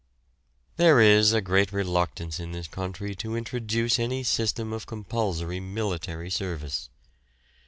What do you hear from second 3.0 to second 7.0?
to introduce any system of compulsory military service.